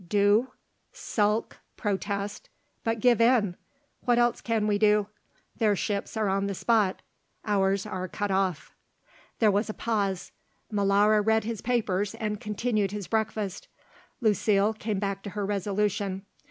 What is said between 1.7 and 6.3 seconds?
protest, but give in. What else can we do? Their ships are